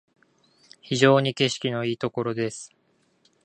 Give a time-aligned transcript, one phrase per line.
[0.81, 2.71] 非常に景色のいいところです